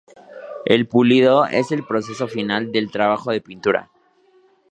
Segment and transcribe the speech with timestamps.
[0.65, 3.91] El pulido es el proceso final del trabajo de pintura.